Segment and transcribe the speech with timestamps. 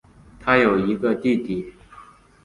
[0.39, 1.73] 她有一个弟弟。